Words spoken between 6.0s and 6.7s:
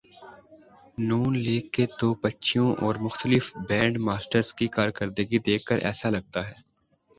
لگتا ہے۔